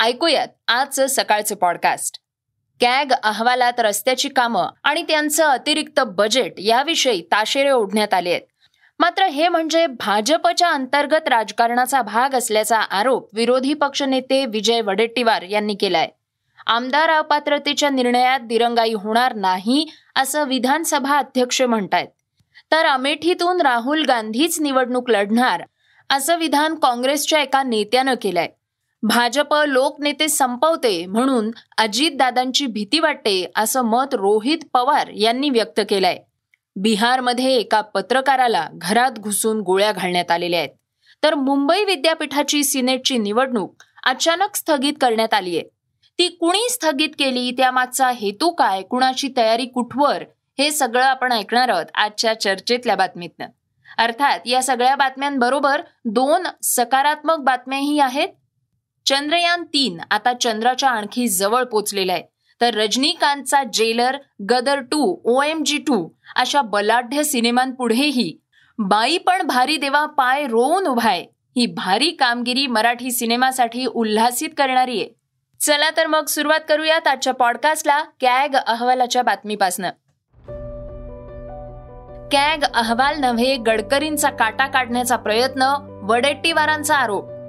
ऐकूयात 0.00 0.48
आजचं 0.68 1.06
सकाळचं 1.06 1.54
पॉडकास्ट 1.54 2.18
कॅग 2.80 3.12
अहवालात 3.22 3.72
रस्त्याची 3.78 4.28
कामं 4.28 4.68
आणि 4.82 5.02
त्यांचं 5.02 5.44
अतिरिक्त 5.44 6.00
बजेट 6.00 6.52
याविषयी 6.58 7.22
ताशेरे 7.22 7.70
ओढण्यात 7.70 8.14
आले 8.14 8.30
आहेत. 8.30 8.40
मात्र 8.98 9.24
हे 9.24 9.48
म्हणजे 9.48 9.86
भाजपच्या 9.86 10.70
अंतर्गत 10.70 11.28
राजकारणाचा 11.28 12.02
भाग 12.02 12.34
असल्याचा 12.34 12.78
आरोप 12.78 13.28
विरोधी 13.32 13.74
पक्षनेते 13.74 14.46
विजय 14.46 14.80
वडेट्टीवार 14.80 15.42
यांनी 15.42 15.74
केलाय. 15.74 16.08
आमदार 16.66 17.10
अपात्रतेच्या 17.10 17.90
निर्णयात 17.90 18.40
दिरंगाई 18.40 18.92
होणार 18.92 19.34
नाही 19.34 19.86
असं 20.16 20.44
विधानसभा 20.44 21.18
अध्यक्ष 21.18 21.62
म्हणतायत. 21.62 22.08
तर 22.72 22.86
अमेठीतून 22.86 23.60
राहुल 23.60 24.04
गांधीच 24.04 24.60
निवडणूक 24.60 25.10
लढणार 25.10 25.62
असं 26.10 26.36
विधान 26.36 26.74
काँग्रेसच्या 26.74 27.42
एका 27.42 27.62
नेत्यानं 27.62 28.14
केलंय. 28.22 28.48
भाजप 29.02 29.54
लोकनेते 29.54 30.28
संपवते 30.28 31.06
म्हणून 31.06 31.50
अजितदादांची 31.78 32.66
भीती 32.66 32.98
वाटते 32.98 33.50
असं 33.56 33.82
मत 33.82 34.14
रोहित 34.14 34.58
पवार 34.72 35.08
यांनी 35.08 35.50
व्यक्त 35.50 35.80
केलंय. 35.88 36.16
बिहारमध्ये 36.76 37.54
एका 37.54 37.80
पत्रकाराला 37.80 38.68
घरात 38.72 39.10
घुसून 39.10 39.60
गोळ्या 39.60 39.92
घालण्यात 39.92 40.30
आलेल्या 40.30 40.60
आहेत. 40.60 40.70
तर 41.22 41.34
मुंबई 41.34 41.84
विद्यापीठाची 41.84 42.64
सिनेटची 42.64 43.18
निवडणूक 43.18 43.82
अचानक 44.06 44.56
स्थगित 44.56 44.92
करण्यात 45.00 45.34
आली 45.34 45.56
आहे. 45.56 45.64
ती 46.18 46.28
कुणी 46.28 46.68
स्थगित 46.70 47.08
केली? 47.18 47.50
त्यामागचा 47.50 48.10
हेतू 48.10 48.50
काय? 48.50 48.82
कुणाची 48.82 49.28
तयारी 49.36 49.66
कुठवर? 49.66 50.24
हे 50.58 50.70
सगळं 50.70 51.04
आपण 51.04 51.32
ऐकणार 51.32 51.68
आहोत 51.68 51.86
आजच्या 51.94 52.40
चर्चेतल्या 52.40 52.96
बातमीतनं. 52.96 53.46
अर्थात 53.98 54.38
या 54.46 54.62
सगळ्या 54.62 54.96
बातम्यांबरोबर 54.96 55.80
दोन 56.04 56.42
सकारात्मक 56.62 57.36
बातम्याही 57.36 58.00
आहेत. 58.00 58.28
चंद्रयान 59.10 59.64
तीन 59.64 60.00
आता 60.10 60.32
चंद्राच्या 60.32 60.90
आणखी 60.90 61.28
जवळ 61.28 61.64
पोचलेला 61.64 62.12
आहे. 62.12 62.22
तर 62.60 62.74
रजनीकांतचा 62.74 63.62
Jailer 63.72 64.16
Gadar 64.50 64.80
two 64.80 65.20
O 65.24 65.42
M 65.42 65.62
G 65.66 65.78
two 65.78 66.08
अशा 66.36 66.62
बलाढ्य 66.62 67.22
सिनेमांपुढेही 67.22 68.38
बाई 68.78 69.18
पण 69.18 69.42
भारी 69.42 69.76
देवा 69.76 70.06
पाय 70.06 70.46
रोवून 70.46 70.86
उभाय 70.86 71.20
ही 71.56 71.66
भारी 71.66 72.10
कामगिरी 72.10 72.66
मराठी 72.66 73.10
सिनेमासाठी 73.10 73.86
उल्हासित 73.86 74.48
करणारी 74.56 75.00
आहे. 75.00 75.10
चला 75.60 75.90
तर 75.90 76.06
मग 76.06 76.24
सुरुवात 76.24 76.60
करूयात 76.68 77.08
आजच्या 77.08 77.34
पॉडकास्टला 77.34 78.02
कॅग 78.20 78.56
अहवालाच्या 78.66 79.22
बातमीपासनं. 79.22 79.88
कॅग 82.32 82.58
अहवाल 82.74 83.20
नव्हे 83.20 83.56
गडकरींचा 83.56 84.30
काटा 84.30 84.66
काढण्याचा 84.66 85.16
प्रयत्न 85.16 85.74
वडेट्टीवारांचा 86.02 86.96
आरोप. 86.96 87.39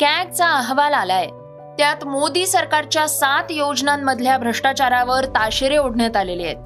कॅगचा 0.00 0.46
अहवाल 0.48 0.94
आलाय. 0.94 1.26
त्यात 1.78 2.04
मोदी 2.04 2.46
सरकारच्या 2.46 3.08
सात 3.08 3.50
योजनांमधल्या 3.50 4.38
भ्रष्टाचारावर 4.38 5.24
ताशेरे 5.24 5.76
ओढण्यात 5.76 6.16
आलेले 6.16 6.44
आहेत. 6.44 6.56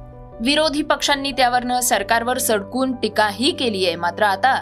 विरोधी 0.41 0.83
पक्षांनी 0.83 1.33
त्यावरनं 1.33 1.81
सरकारवर 1.81 2.39
सडकून 2.39 2.93
टीकाही 2.93 3.50
केली 3.50 3.87
आहे 3.87 3.97
मात्र 3.97 4.22
आता 4.22 4.55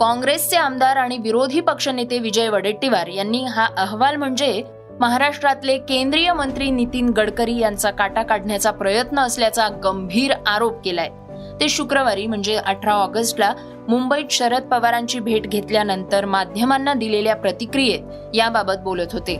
काँग्रेसचे 0.00 0.56
आमदार 0.56 0.96
आणि 0.96 1.18
विरोधी 1.18 1.60
पक्षनेते 1.60 2.18
विजय 2.18 2.48
वडेट्टीवार 2.48 3.06
यांनी 3.06 3.44
हा 3.44 3.66
अहवाल 3.76 4.16
म्हणजे 4.16 4.62
महाराष्ट्रातले 5.00 5.78
केंद्रीय 5.78 6.32
मंत्री 6.32 6.70
नितीन 6.70 7.08
गडकरी 7.08 7.58
यांचा 7.58 7.90
काटा 7.90 8.22
काढण्याचा 8.22 8.70
प्रयत्न 8.70 9.18
असल्याचा 9.18 9.68
गंभीर 9.84 10.34
आरोप 10.46 10.84
केलाय. 10.84 11.08
ते 11.60 11.68
शुक्रवारी 11.68 12.26
म्हणजे 12.26 12.56
अठरा 12.56 12.92
ऑगस्टला 12.92 13.52
मुंबईत 13.88 14.30
शरद 14.30 14.62
पवारांची 14.62 15.20
भेट 15.20 15.46
घेतल्यानंतर 15.46 16.24
माध्यमांना 16.24 16.94
दिलेल्या 16.94 17.36
प्रतिक्रियेत 17.36 18.34
याबाबत 18.34 18.82
बोलत 18.84 19.12
होते. 19.12 19.38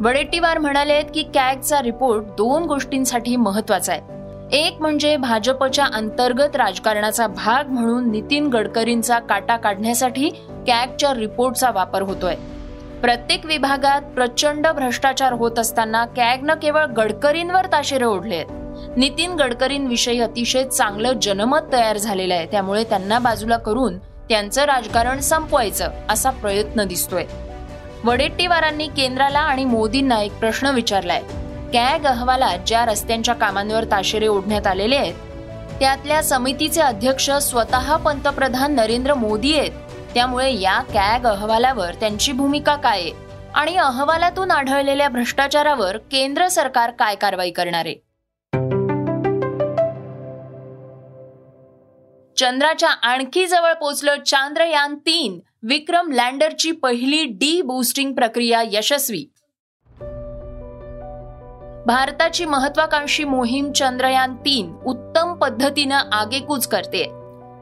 वडेट्टीवार 0.00 0.58
म्हणाले 0.58 1.02
की 1.02 1.22
कॅगचा 1.22 1.82
रिपोर्ट 1.82 2.24
दोन 2.24 2.62
गोष्टींसाठी 2.62 3.36
महत्त्वाचा 3.36 3.92
आहे. 3.92 4.18
एक 4.52 4.80
म्हणजे 4.80 5.16
भाजपच्या 5.16 5.84
अंतर्गत 5.94 6.56
राजकारणाचा 6.56 7.26
भाग 7.26 7.68
म्हणून 7.68 8.10
नितीन 8.10 8.46
गडकरींचा 8.46 9.18
काटा 9.18 9.56
काढण्यासाठी 9.56 10.30
कॅगच्या 10.66 11.14
रिपोर्टचा 11.14 11.70
वापर 11.70 12.02
होतोय. 12.02 12.34
प्रत्येक 13.00 13.46
विभागात 13.46 14.02
प्रचंड 14.14 14.66
भ्रष्टाचार 14.66 15.32
होत 15.32 15.58
असताना 15.58 16.04
कॅगनं 16.04 16.54
केवळ 16.54 16.86
गडकरींवर 16.86 17.66
ताशेरे 17.66 18.04
ओढले 18.04 18.34
आहेत 18.34 18.59
नितीन 18.96 19.32
गडकरींविषयी 19.32 20.20
अतिशय 20.20 20.64
चांगलं 20.64 21.12
जनमत 21.22 21.58
तयार 21.72 21.96
झालेलं 21.96 22.34
आहे. 22.34 22.46
त्यामुळे 22.46 22.84
त्यांना 22.84 23.18
बाजूला 23.18 23.56
करून 23.56 23.98
त्यांचं 23.98 24.62
राजकारण 24.62 25.18
संपवायचं 25.18 25.90
असा 26.08 26.30
प्रयत्न 26.30 26.84
दिसतोय. 26.84 27.24
वडेट्टीवारांनी 28.04 28.86
केंद्राला 28.86 29.38
आणि 29.38 29.64
मोदींना 29.64 30.20
एक 30.22 30.38
प्रश्न 30.38 30.66
विचारलाय. 30.66 31.22
कॅग 31.72 32.06
अहवालात 32.06 32.58
ज्या 32.66 32.84
रस्त्यांच्या 32.86 33.34
कामांवर 33.34 33.84
ताशेरे 33.84 34.26
ओढण्यात 34.26 34.66
आलेले 34.66 34.96
आहेत 34.96 35.14
त्यातल्या 35.80 36.22
समितीचे 36.22 36.80
अध्यक्ष 36.80 37.30
स्वतः 37.30 37.96
पंतप्रधान 37.96 38.74
नरेंद्र 38.74 39.14
मोदी 39.14 39.58
आहेत. 39.58 39.70
त्यामुळे 40.14 40.60
या 40.60 40.80
कॅग 40.80 41.26
अहवालावर 41.26 41.94
त्यांची 41.94 42.32
भूमिका 42.32 42.76
काय 42.76 43.00
आहे? 43.00 43.12
आणि 43.54 43.76
अहवालातून 43.76 44.50
आढळलेल्या 44.50 45.08
भ्रष्टाचारावर 45.08 45.96
केंद्र 45.96 46.48
सरकार 46.48 46.90
काय 46.90 47.14
कारवाई 47.14 47.50
करणार 47.50 47.86
आहे? 47.86 48.09
चंद्राच्या 52.40 52.90
आणखी 52.90 53.46
जवळ 53.46 53.72
पोचलं 53.72 54.14
चांद्रयान 54.26 54.94
तीन 54.94 55.40
विक्रम 55.62 56.12
लँडरची 56.12 56.72
पहिली 56.72 57.24
डी 57.24 57.62
बूस्टिंग 57.62 58.14
प्रक्रिया 58.14 58.62
यशस्वी. 58.66 59.24
भारताची 61.86 62.44
महत्वाकांक्षी 62.44 63.24
मोहीम 63.24 63.72
चंद्रयान 63.72 64.36
तीन 64.36 64.74
उत्तम 64.86 65.34
पद्धतीनं 65.34 65.94
आगेकूच 66.12 66.68
करते. 66.68 67.04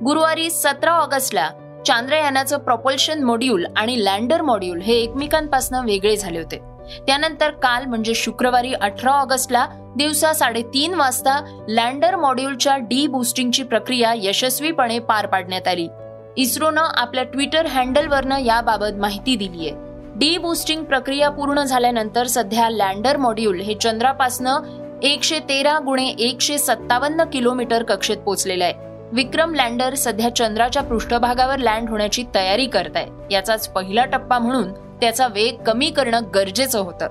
गुरुवारी 0.05 0.50
सतरा 0.50 0.91
ऑगस्टला 0.91 1.50
चांद्रयानाचं 1.87 2.59
प्रॉपल्शन 2.59 3.22
मॉड्यूल 3.22 3.67
आणि 3.77 4.05
लँडर 4.05 4.43
मॉड्यूल 4.43 4.81
हे 4.81 4.94
एकमेकांपासून 4.94 5.84
वेगळे 5.84 6.17
झाले 6.17 6.38
होते. 6.38 6.78
त्यानंतर 7.06 7.50
काल 7.62 7.84
म्हणजे 7.84 8.15
शुक्रवारी 8.15 8.72
अठरा 8.72 9.10
ऑगस्टला 9.10 9.66
दिवसा 9.97 10.32
साडेतीन 10.32 10.94
वाजता 10.94 11.41
लँडर 11.69 12.16
मॉड्यूलच्या 12.16 12.76
डी 12.78 13.06
बुस्टिंगची 13.06 13.62
प्रक्रिया 13.62 14.12
यशस्वीपणे 14.16 14.99
पार 14.99 15.26
पाडण्यात 15.26 15.69
आली. 15.69 15.88
इस्रोनं 16.37 16.81
आपल्या 16.81 17.25
ट्विटर 17.25 17.66
हँडलवरनं 17.66 18.38
याबाबत 18.38 18.99
माहिती 18.99 19.37
दिली 19.37 19.69
आहे 19.69 19.87
डी 20.19 20.37
बुस्टिंग 20.38 20.84
प्रक्रिया 20.84 21.28
पूर्ण 21.31 21.62
झाल्यानंतर 21.62 22.26
सध्या 22.26 22.69
लँडर 22.71 23.16
मॉड्यूल 23.16 23.60
हे 23.60 23.75
चंद्रापासनं 23.75 24.99
एकशे 25.03 25.38
तेरा 25.38 25.78
गुणे 25.78 26.06
एकशे 26.09 26.59
सत्तावन्न 26.59 27.25
किलोमीटर 27.25 27.82
कक्षेत 27.82 28.16
पोहोचलेलं 28.16 28.65
आहे. 28.65 28.87
विक्रम 29.12 29.55
लँडर 29.55 29.94
सध्या 29.94 30.34
चंद्राच्या 30.37 30.82
पृष्ठभागावर 30.82 31.59
लँड 31.59 31.88
होण्याची 31.91 32.25
तयारी 32.34 32.66
करत 32.66 32.97
आहे 32.97 33.34
याचाच 33.34 33.69
पहिला 33.69 34.05
टप्पा 34.05 34.38
म्हणून 34.38 34.73
त्याचा 35.00 35.27
वेग 35.27 35.62
कमी 35.62 35.91
करणं 35.91 36.21
गरजेचं 36.35 36.79
होतं. 36.79 37.06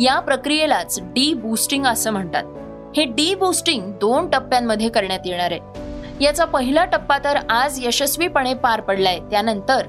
या 0.00 0.20
प्रक्रियेलाच 0.20 0.98
डी 1.02 1.34
बुस्टिंग 1.34 1.86
असं 1.86 2.10
म्हणतात. 2.10 2.44
हे 2.96 3.04
डी 3.04 3.34
बुस्टिंग 3.34 3.92
दोन 3.92 4.30
टप्प्यांमध्ये 4.30 4.88
करण्यात 4.88 5.20
येणार 5.24 5.52
आहे. 5.52 5.60
याचा 6.24 6.44
पहिला 6.44 6.84
टप्पा 6.84 7.18
तर 7.18 7.36
आज 7.50 7.78
यशस्वीपणे 7.86 8.54
पार 8.54 8.80
पडलाय. 8.80 9.18
त्यानंतर 9.18 9.86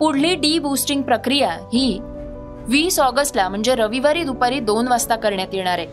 पुढली 0.00 0.34
डी 0.34 0.58
बुस्टिंग 0.58 1.02
प्रक्रिया 1.02 1.50
ही 1.50 1.98
वीस 2.68 3.00
ऑगस्टला 3.00 3.48
म्हणजे 3.48 3.74
रविवारी 3.74 4.22
दुपारी 4.22 4.60
दोन 4.60 4.88
वाजता 4.88 5.16
करण्यात 5.16 5.48
येणार 5.52 5.78
आहे. 5.78 5.86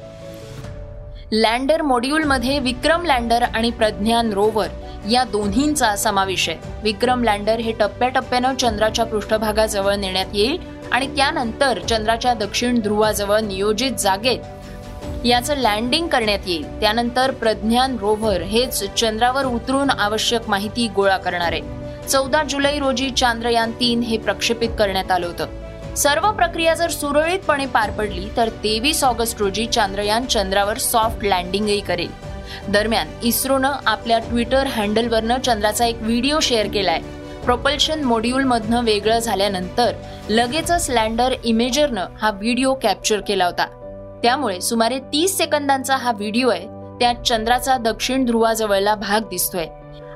लँडर 1.31 1.81
मॉड्यूलमध्ये 1.81 2.59
विक्रम 2.59 3.05
लँडर 3.05 3.41
आणि 3.41 3.69
प्रज्ञान 3.69 4.33
रोवर 4.33 4.67
या 5.09 5.23
दोन्हींचा 5.23 5.95
समावेश 5.95 6.47
आहे. 6.49 6.57
विक्रम 6.83 7.23
लँडर 7.23 7.59
हे 7.59 7.71
टप्प्याटप्प्यानं 7.71 8.55
चंद्राच्या 8.55 9.05
पृष्ठभागाजवळ 9.05 9.95
नेण्यात 9.95 10.33
येईल 10.33 10.57
आणि 10.91 11.07
त्यानंतर 11.07 11.79
चंद्राच्या 11.79 12.33
दक्षिण 12.33 12.79
ध्रुवाजवळ 12.79 13.39
नियोजित 13.39 13.91
जागेत 13.91 15.25
याचं 15.25 15.57
लँडिंग 15.57 16.07
करण्यात 16.07 16.47
येईल. 16.47 16.79
त्यानंतर 16.79 17.31
प्रज्ञान 17.31 17.97
रोव्हर 17.99 18.41
हेच 18.41 18.83
चंद्रावर 18.99 19.45
उतरून 19.45 19.89
आवश्यक 19.89 20.49
माहिती 20.49 20.87
गोळा 20.87 21.17
करणार 21.17 21.53
आहे 21.53 22.07
चौदा 22.07 22.43
जुलै 22.43 22.77
रोजी 22.79 23.09
चांद्रयान 23.09 23.71
तीन 23.71 23.99
हे 23.99 24.17
प्रक्षेपित 24.17 24.69
करण्यात 24.79 25.11
आलं 25.11 25.27
होतं. 25.27 25.95
सर्व 25.95 26.31
प्रक्रिया 26.31 26.73
जर 26.73 26.89
सुरळीतपणे 26.89 27.65
पार 27.65 27.91
पडली 27.91 28.27
तर 28.37 28.49
तेवीस 28.63 29.03
ऑगस्ट 29.03 29.39
रोजी 29.39 29.65
चांद्रयान 29.65 30.25
चंद्रावर 30.25 30.77
सॉफ्ट 30.77 31.23
लँडिंगही 31.23 31.79
करेल. 31.79 32.30
दरम्यान 32.69 33.07
इस्रोनं 33.23 33.71
आपल्या 33.85 34.19
ट्विटर 34.19 34.67
हँडलवरनं 34.67 35.39
चंद्राचा 35.39 35.85
एक 35.85 36.01
व्हिडिओ 36.01 36.39
शेअर 36.39 36.67
केलाय. 36.67 36.99
प्रोपल्शन 37.45 38.03
मॉड्यूलमधनं 38.03 38.83
वेगळं 38.83 39.19
झाल्यानंतर 39.19 39.91
लगेचच 40.29 40.89
लँडर 40.89 41.33
इमेजरनं 41.43 42.05
हा 42.21 42.31
व्हिडिओ 42.31 42.73
कॅप्चर 42.73 43.21
केला 43.21 43.45
होता. 43.45 43.65
त्यामुळे 44.23 44.61
सुमारे 44.61 44.99
तीस 44.99 45.37
सेकंदांचा 45.37 45.95
हा 45.95 46.11
व्हिडिओ 46.11 46.49
आहे 46.49 46.67
त्यात 46.99 47.15
चंद्राचा 47.15 47.77
दक्षिण 47.77 48.25
ध्रुवाजवळला 48.25 48.95
भाग 48.95 49.29
दिसतोय. 49.29 49.65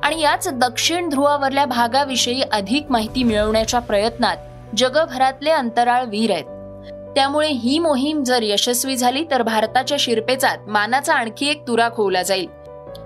आणि 0.02 0.20
याच 0.20 0.48
दक्षिण 0.52 1.08
ध्रुवावरल्या 1.08 1.64
भागाविषयी 1.64 2.42
अधिक 2.52 2.86
माहिती 2.90 3.22
मिळवण्याच्या 3.22 3.80
प्रयत्नात 3.80 4.36
जगभरातले 4.76 5.50
अंतराळ 5.50 6.04
वीर 6.04 6.30
आहेत. 6.30 6.44
त्यामुळे 7.16 7.48
ही 7.48 7.78
मोहीम 7.78 8.22
जर 8.22 8.38
यशस्वी 8.42 8.96
झाली 8.96 9.24
तर 9.30 9.42
भारताच्या 9.42 9.96
शिरपेचात 10.00 10.58
मानाचा 10.66 11.14
आणखी 11.14 11.48
एक 11.48 11.62
तुरा 11.68 11.88
खोवला 11.88 12.22
जाईल. 12.22 12.46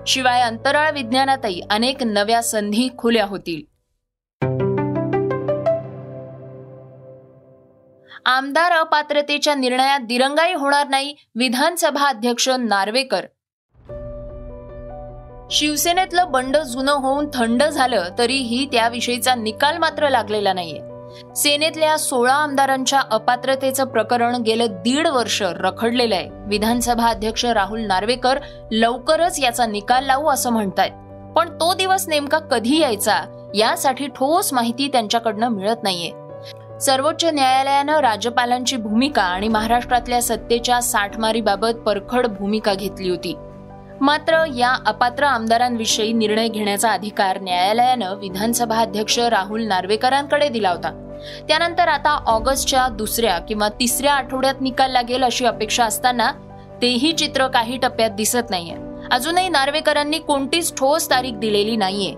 शिवाय 0.07 0.41
अंतराळ 0.41 0.91
विज्ञानातही 0.91 1.61
अनेक 1.69 2.03
नव्या 2.03 2.43
संधी 2.43 2.89
खुल्या 2.97 3.25
होतील. 3.25 3.61
आमदार 8.25 8.71
अपात्रतेच्या 8.71 9.55
निर्णयात 9.55 9.99
दिरंगाई 9.99 10.53
होणार 10.53 10.87
नाही 10.87 11.15
विधानसभा 11.35 12.07
अध्यक्ष 12.07 12.49
नार्वेकर. 12.49 13.25
शिवसेनेतलं 15.51 16.31
बंड 16.31 16.57
जुनं 16.57 16.91
होऊन 16.91 17.27
थंड 17.33 17.63
झालं 17.63 18.03
तरीही 18.17 18.65
त्याविषयीचा 18.65 19.35
निकाल 19.35 19.77
मात्र 19.77 20.09
लागलेला 20.09 20.53
नाहीये. 20.53 20.90
सेनेतल्या 21.35 21.97
सोळा 21.97 22.33
आमदारांच्या 22.33 23.01
अपात्रतेचं 23.11 23.85
प्रकरण 23.85 24.35
गेलं 24.35 24.65
दीड 24.69 25.07
वर्ष 25.07 25.41
रखडलेलं 25.41 26.15
आहे. 26.15 26.29
विधानसभा 26.47 27.07
अध्यक्ष 27.07 27.45
राहुल 27.45 27.81
नार्वेकर 27.81 28.39
लवकरच 28.71 29.39
याचा 29.39 29.65
निकाल 29.65 30.05
लावू 30.05 30.29
असं 30.29 30.49
म्हणतायत. 30.49 30.91
पण 31.35 31.49
तो 31.49 31.73
दिवस 31.73 32.07
नेमका 32.07 32.39
कधी 32.39 32.79
यायचा 32.79 33.49
यासाठी 33.55 34.07
ठोस 34.07 34.53
माहिती 34.53 34.87
त्यांच्याकडनं 34.87 35.47
मिळत 35.47 35.83
नाहीये. 35.83 36.11
सर्वोच्च 36.79 37.25
न्यायालयानं 37.25 37.99
राज्यपालांची 37.99 38.77
भूमिका 38.77 39.21
आणि 39.21 39.47
महाराष्ट्रातल्या 39.47 40.21
सत्तेच्या 40.21 40.81
साठमारीबाबत 40.81 41.77
परखड 41.85 42.27
भूमिका 42.27 42.73
घेतली 42.73 43.09
होती. 43.09 43.35
मात्र 44.01 44.45
या 44.55 44.75
अपात्र 44.85 45.23
आमदारांविषयी 45.23 46.13
निर्णय 46.13 46.47
घेण्याचा 46.47 46.91
अधिकार 46.91 47.41
न्यायालयानं 47.41 48.15
विधानसभा 48.15 48.77
अध्यक्ष 48.77 49.19
राहुल 49.19 49.63
नार्वेकरांकडे 49.63 50.49
दिला 50.49 50.69
होता. 50.69 50.89
त्यानंतर 51.47 51.87
आता 51.87 52.09
ऑगस्टच्या 52.25 52.87
दुसऱ्या 52.87 53.39
किंवा 53.39 53.69
तिसऱ्या 53.69 54.13
आठवड्यात 54.13 54.61
निकाल 54.61 54.91
लागेल 54.91 55.23
अशी 55.23 55.45
अपेक्षा 55.45 55.85
असताना 55.85 56.31
तेही 56.81 57.11
चित्र 57.11 57.47
काही 57.47 57.77
टप्प्यात 57.77 58.09
दिसत 58.09 58.49
नाहीये. 58.49 58.75
अजूनही 59.11 59.49
नार्वेकरांनी 59.49 60.19
कोणतीच 60.19 60.73
ठोस 60.73 61.09
तारीख 61.09 61.33
दिलेली 61.33 61.75
नाहीये. 61.75 62.15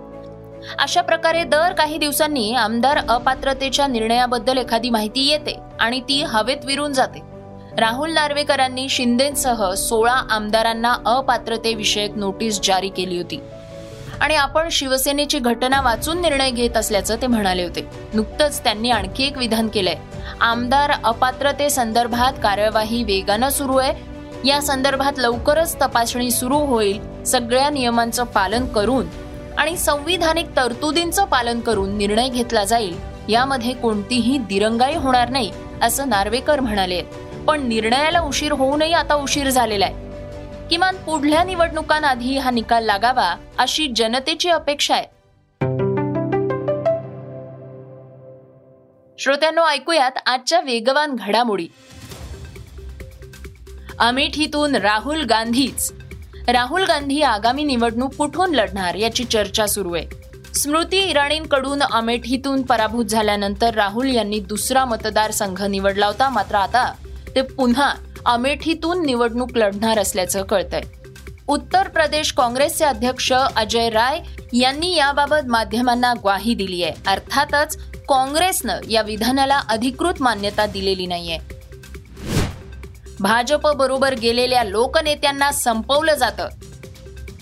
अशा 0.79 1.01
प्रकारे 1.01 1.43
दर 1.43 1.73
काही 1.73 1.97
दिवसांनी 1.97 2.55
आमदार 2.55 2.99
अपात्रतेच्या 3.09 3.87
निर्णयाबद्दल 3.87 4.57
एखादी 4.57 4.89
माहिती 4.89 5.29
येते 5.29 5.59
आणि 5.79 5.99
ती 5.99 6.23
हवेत 6.23 6.65
विरून 6.65 6.93
जाते. 6.93 7.32
राहुल 7.77 8.11
नार्वेकरांनी 8.11 8.89
शिंदेसह 8.89 9.73
सोळा 9.73 10.13
आमदारांना 10.13 10.95
अपात्रतेविषयक 11.05 12.17
नोटीस 12.17 12.59
जारी 12.63 12.89
केली 12.89 13.17
होती. 13.17 13.39
आणि 14.21 14.35
आपण 14.35 14.69
शिवसेनेची 14.71 15.39
घटना 15.39 15.81
वाचून 15.81 16.21
निर्णय 16.21 16.51
घेत 16.51 16.77
असल्याचं 16.77 17.15
ते 17.15 17.27
म्हणाले 17.27 17.63
होते. 17.63 17.89
नुकतंच 18.13 18.63
त्यांनी 18.63 18.89
आणखी 18.89 19.23
एक 19.23 19.37
विधान 19.37 19.67
केलंय. 19.67 19.95
आमदार 20.41 20.91
अपात्रते 21.03 21.69
संदर्भात 21.69 22.33
कार्यवाही 22.43 23.03
वेगानं 23.03 23.49
सुरू 23.49 23.77
आहे. 23.77 23.93
या 24.47 24.61
संदर्भात 24.61 25.19
लवकरच 25.19 25.75
तपासणी 25.75 26.31
सुरू 26.31 26.57
होईल. 26.57 27.23
सगळ्या 27.23 27.69
नियमांचं 27.69 28.23
पालन 28.23 28.65
करून 28.65 29.05
आणि 29.57 29.77
संविधानिक 29.77 30.47
तरतुदींचं 30.57 31.25
पालन 31.25 31.59
करून 31.59 31.97
निर्णय 31.97 32.29
घेतला 32.29 32.63
जाईल. 32.63 33.13
यामध्ये 33.29 33.73
कोणतीही 33.73 34.37
दिरंगाई 34.37 34.95
होणार 34.95 35.29
नाही 35.29 35.51
असं 35.81 36.09
नार्वेकर 36.09 36.59
म्हणाले 36.59 37.01
पण 37.47 37.67
निर्णयाला 37.67 38.19
उशीर 38.19 38.51
होऊनही 38.51 38.93
आता 38.93 39.15
उशीर 39.15 39.49
झालेला 39.49 39.85
आहे. 39.85 40.13
किमान 40.69 40.95
पुढल्या 40.95 41.43
निवडणुकांआधी 41.43 42.37
हा 42.37 42.51
निकाल 42.51 42.85
लागावा 42.85 43.35
अशी 43.57 43.87
जनतेची 43.95 44.49
अपेक्षा 44.49 44.95
आहे. 44.95 45.05
श्रोत्यांनो 49.19 49.65
ऐकूयात 49.65 50.11
आजच्या 50.25 50.59
वेगवान 50.59 51.15
घडामोडी. 51.15 51.67
अमेठीतून 53.99 54.75
राहुल 54.75 55.23
गांधीच. 55.23 55.93
राहुल 56.47 56.83
गांधी 56.83 57.21
आगामी 57.21 57.63
निवडणूक 57.63 58.13
कुठून 58.13 58.55
लढणार 58.55 58.95
याची 58.95 59.23
चर्चा 59.23 59.67
सुरू 59.67 59.93
आहे. 59.93 60.07
स्मृती 60.53 60.97
इराणींकडून 60.97 61.81
अमेठीतून 61.81 62.61
पराभूत 62.61 63.05
झाल्यानंतर 63.05 63.73
राहुल 63.73 64.15
यांनी 64.15 64.39
दुसरा 64.39 64.85
मतदारसंघ 64.85 65.63
निवडला 65.63 66.05
होता 66.05 66.29
मात्र 66.29 66.55
आता 66.55 66.93
ते 67.35 67.41
पुन्हा 67.41 67.93
अमेठीतून 68.25 69.05
निवडणूक 69.05 69.57
लढणार 69.57 69.99
असल्याचं 69.99 70.43
कळतंय. 70.43 70.81
उत्तर 71.47 71.87
प्रदेश 71.87 72.31
काँग्रेसचे 72.31 72.85
अध्यक्ष 72.85 73.33
अजय 73.55 73.89
राय 73.89 74.19
यांनी 74.53 74.95
याबाबत 74.95 75.47
माध्यमांना 75.47 76.13
ग्वाही 76.13 76.53
दिली 76.53 76.83
आहे. 76.83 76.93
अर्थातच 77.07 77.77
काँग्रेसनं 78.09 78.79
या 78.89 79.01
विधानाला 79.01 79.61
अधिकृत 79.69 80.13
मान्यता 80.19 80.65
दिलेली 80.65 81.05
नाहीये. 81.05 81.37
भाजप 83.19 83.67
बरोबर 83.67 84.13
गेलेल्या 84.13 84.63
लोकनेत्यांना 84.63 85.51
संपवलं 85.51 86.15
जातं. 86.15 86.47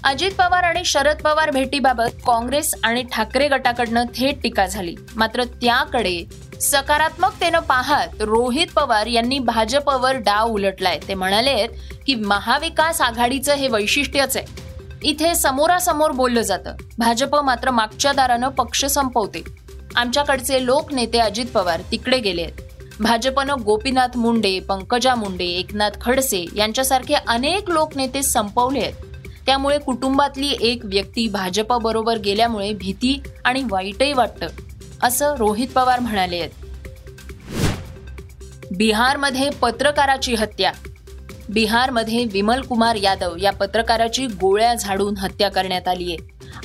अजित 0.04 0.32
पवार 0.32 0.64
आणि 0.64 0.86
शरद 0.86 1.22
पवार 1.22 1.52
भेटीबाबत 1.52 2.22
काँग्रेस 2.26 2.76
आणि 2.84 3.04
ठाकरे 3.12 3.48
गटाकडनं 3.48 4.06
थेट 4.06 4.42
टीका 4.42 4.66
झाली. 4.66 4.96
मात्र 5.16 5.44
त्याकडे 5.44 6.26
सकारात्मकतेनं 6.62 7.60
पाहत 7.60 8.08
रोहित 8.20 8.68
पवार 8.76 9.06
यांनी 9.06 9.40
भाजपवर 9.40 10.16
डाव 10.16 10.48
उलटलाय. 10.48 11.00
ते 11.08 11.14
म्हणाले 11.14 11.68
की 12.08 12.16
महाविकास 12.16 13.02
आघाडीचं 13.02 13.54
हे 13.54 13.68
वैशिष्ट्यच 13.68 14.38
आहे. 14.38 14.46
इथे 15.04 15.36
समोरासमोर 15.36 16.12
बोललं 16.12 16.42
जातं. 16.42 16.76
भाजप 16.98 17.36
मात्र 17.36 17.72
मागच्या 17.72 18.12
दारानं 18.12 18.50
पक्ष 18.50 18.86
संपवते. 18.86 19.44
आमच्याकडचे 19.96 20.66
लोकनेते 20.66 21.20
अजित 21.20 21.46
पवार 21.54 21.82
तिकडे 21.92 22.20
गेले 22.20 22.42
आहेत. 22.42 22.54
भाजपनं 23.00 23.56
गोपीनाथ 23.66 24.18
मुंडे 24.18 24.60
पंकजा 24.60 25.16
मुंडे 25.16 25.46
एकनाथ 25.46 25.92
खडसे 26.02 26.46
यांच्यासारखे 26.56 27.14
अनेक 27.14 27.70
लोकनेते 27.70 28.24
संपवले 28.24 28.80
आहेत. 28.80 28.94
त्यामुळे 29.46 29.78
कुटुंबातली 29.78 30.58
एक 30.62 30.82
व्यक्ती 30.84 31.28
भाजपबरोबर 31.28 32.18
गेल्यामुळे 32.18 32.74
भीती 32.74 33.24
आणि 33.46 33.64
वाईटही 33.70 34.14
वाटतं. 34.14 34.48
असं 35.04 35.36
रोहित 35.36 35.68
पवार 35.76 36.00
म्हणाले. 36.00 36.40
आहेत 36.40 36.50
बिहारमध्ये 38.78 39.50
पत्रकाराची 39.50 40.36
हत्या. 40.36 40.72
बिहारमध्ये 41.50 42.26
विमल 42.26 42.62
कुमार 42.62 42.96
यादव 42.96 43.36
या 43.42 43.52
पत्रकाराची 43.52 44.28
गोळ्या 44.28 44.76
झाडून 44.76 45.18
हत्या 45.18 45.50
करण्यात 45.50 45.88
आली 45.88 46.12
आहे. 46.12 46.18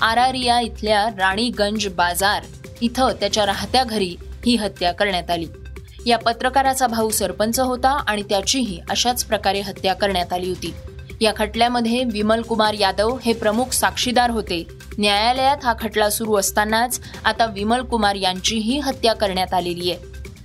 आरारिया 0.02 0.60
इथल्या 0.60 1.08
राणीगंज 1.08 1.88
बाजार 1.88 2.44
इथं 2.80 3.12
त्याच्या 3.20 3.46
राहत्या 3.46 3.84
घरी 3.84 4.16
ही 4.46 4.56
हत्या 4.56 4.92
करण्यात 4.92 5.30
आली. 5.30 5.46
या 6.06 6.18
पत्रकाराचा 6.18 6.86
भाऊ 6.86 7.10
सरपंच 7.10 7.60
होता 7.60 7.90
आणि 7.90 8.22
त्याचीही 8.22 8.80
अशाच 8.90 9.24
प्रकारे 9.24 9.60
हत्या 9.60 9.94
करण्यात 9.94 10.32
आली 10.32 10.48
होती. 10.48 10.74
या 11.20 11.32
खटल्यामध्ये 11.36 12.04
विमल 12.04 12.42
कुमार 12.42 12.74
यादव 12.74 13.18
हे 13.24 13.32
प्रमुख 13.32 13.72
साक्षीदार 13.72 14.30
होते. 14.30 14.66
न्यायालयात 14.98 15.56
हा 15.64 15.74
खटला 15.80 16.10
सुरू 16.10 16.36
असतानाच 16.36 17.00
आता 17.24 17.46
विमल 17.46 17.82
कुमार 17.82 18.14
यांचीही 18.14 18.78
हत्या 18.78 19.14
करण्यात 19.14 19.54
आलेली 19.54 19.90
आहे. 19.90 20.00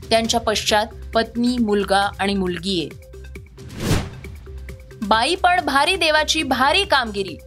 त्यांच्या 0.10 0.40
पश्चात 0.40 0.86
पत्नी 1.14 1.58
मुलगा 1.58 2.10
आणि 2.20 2.34
मुलगी 2.34 2.82
आहे. 2.82 3.12
बाई 5.02 5.36
पण 5.36 5.66
भारी 5.66 5.96
देवाची 5.96 6.44
भारी 6.44 6.84
कामगिरी. 6.84 7.38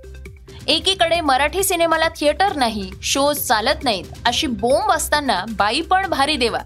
एकीकडे 0.66 1.20
मराठी 1.20 1.62
सिनेमाला 1.62 2.08
थिएटर 2.08 2.56
नाही 2.56 2.90
शोज 3.02 3.38
चालत 3.38 3.84
नाहीत 3.84 4.04
अशी 4.26 4.46
बोंब 4.46 4.92
असताना 4.92 5.44
बाई 5.50 5.80
पण 5.80 6.06
भारी 6.06 6.36
देवा. 6.36 6.58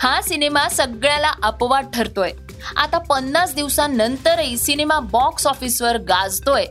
हा 0.00 0.20
सिनेमा 0.22 0.68
सगळ्याला 0.68 1.32
अपवाद 1.42 1.90
ठरतोय. 1.94 2.32
आता 2.76 2.98
पन्नास 2.98 3.54
दिवसांनंतरही 3.54 4.56
सिनेमा 4.56 5.00
बॉक्स 5.00 5.46
ऑफिसवर 5.46 5.98
गाजतोय. 5.98 6.64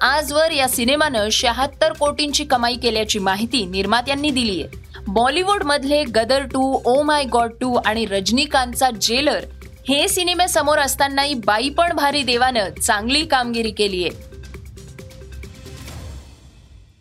आजवर 0.00 0.50
या 0.50 0.68
सिनेमानं 0.68 1.28
शहात्तर 1.32 1.92
कोटींची 1.92 2.44
कमाई 2.44 2.74
केल्याची 2.74 3.18
माहिती 3.18 3.66
निर्मात्यांनी 3.66 4.30
दिली 4.30 4.62
आहे. 4.62 5.02
बॉलिवूडमधले 5.08 6.04
Gadar 6.04 6.42
two 6.42 6.80
oh 6.84 7.02
my 7.02 7.24
god 7.24 7.50
two 7.60 7.74
आणि 7.74 8.06
रजनीकांतचा 8.06 8.90
जेलर 9.00 9.44
हे 9.88 10.08
सिनेमे 10.08 10.48
समोर 10.48 10.78
असतानाही 10.78 11.34
बाई 11.34 11.68
पण 11.68 11.92
भारी 11.92 12.22
देवानं 12.22 12.80
चांगली 12.80 13.24
कामगिरी 13.26 13.70
केली 13.70 14.04
आहे. 14.04 14.10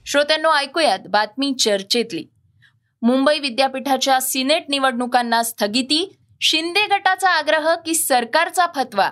श्रोत्यांनो 0.06 0.52
ऐकूयात 0.52 1.00
बातमी 1.10 1.54
चर्चेतली. 1.60 2.26
मुंबई 3.02 3.40
विद्यापीठाच्या 3.40 4.22
सिनेट 4.22 4.66
निवडणुकांना 4.70 5.44
स्थगिती 5.44 6.16
शिंदे 6.42 6.86
गटाचा 6.86 7.30
आग्रह 7.30 7.76
की 7.76 7.94
सरकारचा 7.94 8.66
फतवा? 8.76 9.10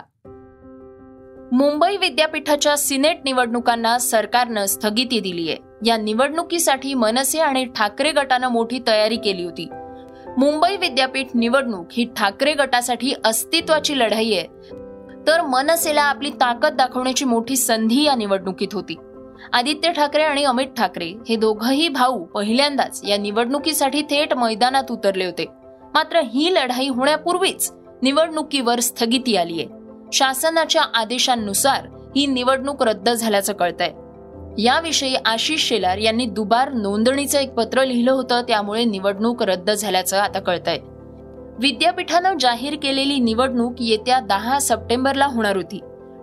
मुंबई 1.51 1.97
विद्यापीठाच्या 1.97 2.77
सिनेट 2.77 3.19
निवडणुकांना 3.25 3.97
सरकारनं 3.97 4.65
स्थगिती 4.65 5.19
दिली 5.19 5.49
आहे. 5.49 5.57
या 5.85 5.97
निवडणुकीसाठी 5.97 6.93
मनसे 6.93 7.39
आणि 7.39 7.65
ठाकरे 7.65 8.11
गटानं 8.11 8.47
मोठी 8.47 8.79
तयारी 8.87 9.17
केली 9.17 9.43
होती. 9.43 9.67
मुंबई 10.37 10.77
विद्यापीठ 10.77 11.27
निवडणूक 11.35 11.87
ही 11.91 12.05
ठाकरे 12.17 12.53
गटासाठी 12.53 13.13
अस्तित्वाची 13.23 13.99
लढाई 13.99 14.33
आहे. 14.33 14.47
तर 15.27 15.41
मनसेला 15.41 16.01
आपली 16.01 16.29
ताकद 16.29 16.73
दाखवण्याची 16.73 17.25
मोठी 17.25 17.55
संधी 17.55 18.03
या 18.03 18.15
निवडणुकीत 18.15 18.73
होती. 18.73 18.95
आदित्य 19.53 19.91
ठाकरे 19.91 20.23
आणि 20.23 20.43
अमित 20.43 20.67
ठाकरे 20.77 21.13
हे 21.29 21.35
दोघंही 21.35 21.89
भाऊ 21.89 22.25
पहिल्यांदाच 22.25 23.01
या 23.07 23.17
निवडणुकीसाठी 23.17 24.01
थेट 24.01 24.33
मैदानात 24.33 24.91
उतरले 24.91 25.25
होते. 25.25 25.45
मात्र 25.93 26.19
ही 26.19 26.53
लढाई 26.53 26.87
होण्यापूर्वीच 26.87 27.71
निवडणुकीवर 28.01 28.79
स्थगिती 28.79 29.35
आली 29.35 29.53
आहे. 29.53 29.76
शासनाच्या 30.13 30.81
आदेशांनुसार 30.93 31.87
ही 32.15 32.27
निवडणूक 32.27 32.83
रद्द 32.83 33.09
झाल्याचं 33.09 33.53
कळतंय. 33.53 33.91
याविषयी 34.61 35.15
आशिष 35.15 35.69
शेलार 35.69 35.97
यांनी 35.97 36.25
दुबार 36.25 36.71
नोंदणीचं 36.71 37.39
एक 37.39 37.53
पत्र 37.53 37.85
लिहिलं 37.85 38.11
होतं 38.11 38.41
त्यामुळे 38.41 38.83
निवडणूक 38.83 39.43
रद्द 39.43 39.71
झाल्याचं 39.71 40.19
आता 40.19 40.39
कळतंय. 40.39 40.77
विद्यापीठानं 41.59 42.37
जाहीर 42.39 42.75
केलेली 42.83 43.19
निवडणूक 43.19 43.73
येत्या 43.79 44.19
दहा 44.19 44.59
सप्टेंबरला 44.59 45.25
होणार 45.25 45.55
होती. 45.55 45.79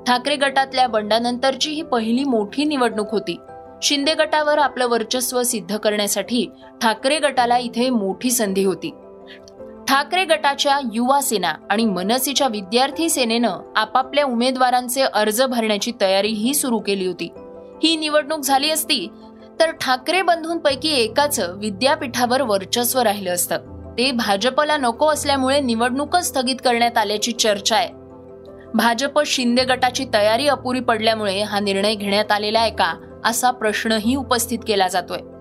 ठाकरे 0.06 0.36
गटातल्या 0.36 0.86
बंडानंतरची 0.86 1.70
ही 1.70 1.82
पहिली 1.82 2.24
मोठी 2.24 2.64
निवडणूक 2.64 3.12
होती. 3.12 3.40
शिंदे 3.82 4.14
गटावर 4.14 4.58
आपलं 4.58 4.86
वर्चस्व 4.86 5.42
सिद्ध 5.42 5.76
करण्यासाठी 5.76 6.50
ठाकरे 6.82 7.18
गटाला 7.18 7.58
इथे 7.58 7.90
मोठी 7.90 8.30
संधी 8.30 8.64
होती. 8.64 8.94
ठाकरे 9.94 10.24
गटाच्या 10.24 10.78
युवा 10.92 11.20
सेना 11.20 11.52
आणि 11.70 11.84
मनसेच्या 11.84 12.46
विद्यार्थी 12.48 13.08
सेनेनं 13.08 13.58
आपापल्या 13.76 14.24
उमेदवारांचे 14.24 15.02
अर्ज 15.02 15.42
भरण्याची 15.42 15.92
तयारीही 16.00 16.54
सुरू 16.54 16.78
केली 16.78 17.06
होती. 17.06 17.28
ही 17.82 17.96
निवडणूक 17.96 18.40
झाली 18.40 18.70
असती 18.70 19.06
तर 19.60 19.70
ठाकरे 19.70 20.22
बंधूंपैकी 20.22 20.88
एकाचं 20.88 21.58
विद्यापीठावर 21.58 22.42
वर्चस्व 22.42 23.00
राहिलं 23.00 23.34
असतं. 23.34 23.56
ते 23.98 24.10
भाजपला 24.12 24.76
नको 24.76 25.06
असल्यामुळे 25.06 25.60
निवडणूकच 25.60 26.26
स्थगित 26.28 26.56
करण्यात 26.64 26.98
आल्याची 26.98 27.32
चर्चा 27.32 27.76
आहे. 27.76 27.88
भाजप 28.74 29.20
शिंदे 29.26 29.64
गटाची 29.64 30.04
तयारी 30.14 30.48
अपुरी 30.48 30.80
पडल्यामुळे 30.80 31.42
हा 31.42 31.60
निर्णय 31.60 31.94
घेण्यात 31.94 32.32
आलेला 32.32 32.60
आहे 32.60 32.70
का 32.70 32.94
असा 33.24 33.50
प्रश्नही 33.50 34.16
उपस्थित 34.16 34.58
केला 34.66 34.88
जातोय. 34.88 35.33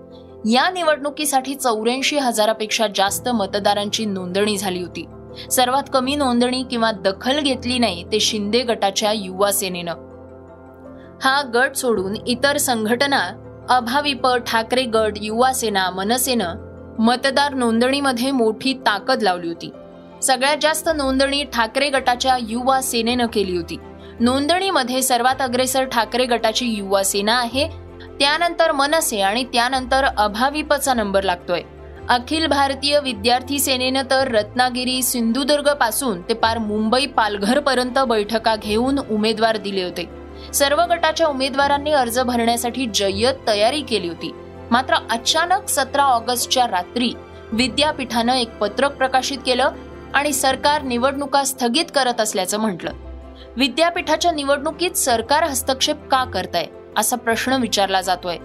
या 0.46 0.70
निवडणुकीसाठी 0.70 1.54
चौऱ्याऐंशी 1.54 2.18
हजारापेक्षा 2.18 2.86
जास्त 2.94 3.28
मतदारांची 3.28 4.04
नोंदणी 4.04 4.56
झाली 4.58 4.82
होती. 4.82 5.06
सर्वात 5.50 5.82
कमी 5.92 6.16
नोंदणी 6.16 6.62
किंवा 6.62 6.90
दखल 6.92 7.40
घेतली 7.40 7.78
नाही 7.78 8.04
ते 8.12 8.20
शिंदे 8.20 8.62
गटाच्या 8.62 9.12
युवा 9.12 9.52
सेनेनं. 9.52 9.92
हा 11.22 11.42
गट 11.54 11.74
सोडून 11.74 12.16
इतर 12.26 12.56
संघटना 12.56 13.20
अभाविप 13.68 14.26
ठाकरे 14.26 14.82
गट 14.82 15.12
युवा 15.16 15.52
सेना 15.52 15.90
मनसेनं 15.90 16.54
मतदार 16.98 17.54
नोंदणीमध्ये 17.54 18.30
मोठी 18.30 18.72
ताकद 18.72 19.22
लावली 19.22 19.48
होती. 19.48 19.70
सगळ्यात 20.22 20.56
जास्त 20.62 20.90
नोंदणी 20.94 21.44
ठाकरे 21.44 21.88
गटाच्या 21.90 22.36
युवा 22.40 22.80
सेनेनं 22.80 23.26
केली 23.26 23.56
होती. 23.56 23.78
नोंदणीमध्ये 24.20 25.02
सर्वात 25.02 25.42
अग्रेसर 25.42 25.84
ठाकरे 25.84 26.26
गटाची 26.26 26.66
युवा 26.66 27.02
सेना 27.02 27.38
आहे 27.38 27.83
त्यानंतर 28.20 28.72
मनसे 28.72 29.20
आणि 29.20 29.44
त्यानंतर 29.44 30.04
अभाविपचा 30.04 30.94
नंबर 30.94 31.22
लागतोय. 31.22 31.62
अखिल 32.08 32.46
भारतीय 32.46 33.00
विद्यार्थी 33.00 33.58
सेनेनं 33.58 34.02
तर 34.10 34.28
रत्नागिरी 34.28 35.02
सिंधुदुर्गपासून 35.02 36.22
ते 36.22 36.34
पार 36.34 36.58
मुंबई 36.58 37.06
पालघर 37.06 37.60
पर्यंत 37.60 37.98
बैठका 37.98 38.56
घेऊन 38.56 38.98
उमेदवार 39.10 39.56
दिले 39.56 39.82
होते. 39.82 40.08
सर्व 40.54 40.82
गटाच्या 40.82 41.26
उमेदवारांनी 41.26 41.90
अर्ज 41.90 42.20
भरण्यासाठी 42.20 42.86
जय्यत 42.86 43.34
तयारी 43.46 43.80
केली 43.80 44.08
होती. 44.08 44.34
मात्र 44.70 44.94
अचानक 45.10 45.68
सतरा 45.68 46.02
ऑगस्टच्या 46.02 46.66
रात्री 46.66 47.12
विद्यापीठानं 47.52 48.34
एक 48.34 48.58
पत्रक 48.58 48.96
प्रकाशित 48.96 49.38
केलं 49.46 49.70
आणि 50.14 50.32
सरकार 50.32 50.82
निवडणुका 50.82 51.44
स्थगित 51.44 51.84
करत 51.94 52.20
असल्याचं 52.20 52.58
म्हटलं. 52.58 52.90
विद्यापीठाच्या 53.56 54.32
निवडणुकीत 54.32 54.90
सरकार 54.90 55.42
हस्तक्षेप 55.42 56.08
का 56.10 56.24
करताय? 56.24 56.66
असा 56.96 57.16
प्रश्न 57.16 57.52
विचारला 57.52 58.00
जातोय. 58.00 58.36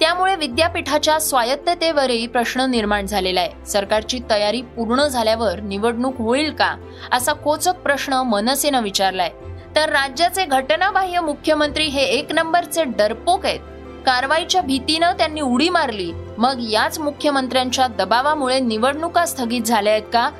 त्यामुळे 0.00 0.36
विद्यापीठाच्या 0.36 1.18
स्वायत्ततेवरही 1.18 2.26
प्रश्न 2.26 2.60
निर्माण 2.60 3.06
झालेला 3.06 3.40
आहे. 3.40 3.66
सरकारची 3.66 4.20
तयारी 4.30 4.62
पूर्ण 4.62 5.06
झाल्यावर 5.06 5.60
निवडणूक 5.60 6.14
होईल 6.18 6.52
का 6.52 6.76
असा 7.12 7.32
कोचक 7.32 7.74
प्रश्न 7.74 8.12
मनसेनं 8.12 8.82
विचारलाय. 8.82 9.30
तर 9.76 9.88
राज्याचे 9.88 10.44
घटनाबाह्य 10.44 11.20
मुख्यमंत्री 11.20 11.86
हे 11.86 12.02
एक 12.02 12.32
नंबरचे 12.32 12.84
डरपोक 12.84 13.46
आहेत. 13.46 13.60
कारवाईच्या 14.06 14.62
भीतीनं 14.62 15.12
त्यांनी 15.12 15.40
उडी 15.40 15.68
मारली. 15.68 16.12
मग 16.38 16.56
याच 16.58 16.98
मुख्यमंत्र्यांच्या 16.98 17.86
दबावामुळे 17.86 18.60
निवडणुका 18.60 19.26
स्थगित 19.26 19.62
झाल्या 19.62 19.92
आहेत 19.92 20.02
का? 20.12 20.30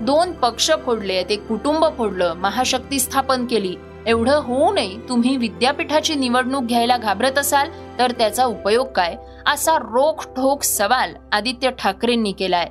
दोन 0.00 0.32
पक्ष 0.32 0.70
फोडले 0.86 1.24
ते 1.24 1.36
कुटुंब 1.36 1.84
फोडलं. 1.98 2.34
महाशक्ती 2.34 3.00
स्थापन 3.00 3.46
केली. 3.46 3.76
एवढं 4.06 4.36
होऊ 4.36 4.72
नये. 4.72 4.96
तुम्ही 5.08 5.36
विद्यापीठाची 5.36 6.14
निवडणूक 6.14 6.62
घ्यायला 6.62 6.96
घाबरत 6.96 7.38
असाल 7.38 7.70
तर 7.98 8.10
त्याचा 8.10 8.44
उपयोग 8.44 8.86
काय? 8.86 9.16
असा 9.46 9.78
रोख 9.78 10.26
ठोक 10.28 10.62
सवाल 10.62 11.14
आदित्य 11.32 11.70
ठाकरेंनी 11.70 12.32
केलाय. 12.32 12.66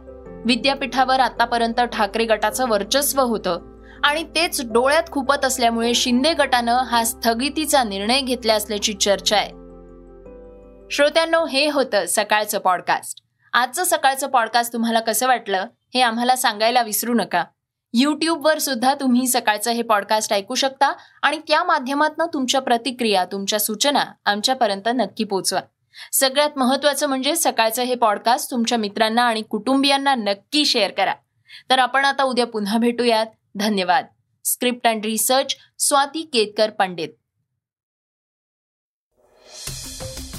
विद्यापीठावर 0.46 1.20
आतापर्यंत 1.20 1.82
ठाकरे 1.82 2.26
गटाचं 2.26 2.68
वर्चस्व 2.68 3.22
होतं 3.22 3.60
आणि 4.04 4.24
तेच 4.24 4.62
डोळ्यात 4.72 5.04
खुपत 5.12 5.46
असल्यामुळे 5.46 5.94
शिंदे 5.94 6.34
गटानं 6.34 6.76
हा 6.76 7.04
स्थगितीचा 7.04 7.84
निर्णय 7.84 8.22
घेतला 8.22 8.54
असल्याची 8.54 8.94
चर्चा 8.94 9.38
आहे. 9.38 9.50
श्रोत्यांनो 10.92 11.46
हे 11.46 11.70
होतं 11.70 12.06
सकाळचं 12.08 12.60
पॉडकास्ट 12.60 13.22
आजचं 13.54 13.84
सकाळचं 13.84 14.28
पॉडकास्ट 14.28 14.74
तुम्हाला 14.74 15.00
कसं 15.00 15.28
वाटलं 15.28 15.66
हे 15.94 16.02
आम्हाला 16.02 16.36
सांगायला 16.36 16.82
विसरू 16.82 17.14
नका. 17.14 17.44
यूट्यूबवर 17.98 18.60
सुद्धा 18.60 18.94
तुम्ही 18.94 19.28
सकाळचं 19.28 19.72
हे 19.72 19.82
पॉडकास्ट 19.82 20.34
ऐकू 20.34 20.56
शकता 20.56 20.94
आणि 21.24 21.40
त्या 21.48 21.64
माध्यमातून 21.64 22.28
तुमच्या 22.34 22.62
प्रतिक्रिया 22.62 23.26
तुमच्या 23.26 23.60
सूचना 23.60 24.04
आमच्यापर्यंत 24.26 24.88
नक्की 24.88 25.24
पोचवा. 25.24 25.60
सगळ्यात 26.12 26.50
महत्वाचं 26.56 27.08
म्हणजे 27.08 27.36
सकाळचं 27.36 27.82
हे 27.82 27.96
पॉडकास्ट 27.96 28.52
तुमच्या 28.52 28.78
मित्रांना 28.78 29.24
आणि 29.24 29.42
कुटुंबियांना 29.42 30.16
नक्की 30.16 30.66
शेअर 30.66 30.92
करा. 30.92 31.14
तर 31.70 31.80
आपण 31.80 32.06
आता 32.06 32.24
उद्या 32.24 32.48
पुन्हा 32.48 32.78
भेटूयात. 32.78 33.26
धन्यवाद. 33.56 34.06
Script 34.46 34.88
and 34.88 35.06
research 35.06 35.56
Swati 35.80 36.22
Ketkar 36.22 36.70
Pandit. 36.70 37.10